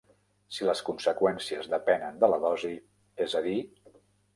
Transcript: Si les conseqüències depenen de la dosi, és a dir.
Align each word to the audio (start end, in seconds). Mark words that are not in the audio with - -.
Si 0.55 0.65
les 0.69 0.81
conseqüències 0.87 1.71
depenen 1.75 2.21
de 2.25 2.33
la 2.35 2.43
dosi, 2.49 2.77
és 3.29 3.41
a 3.41 3.49
dir. 3.51 3.59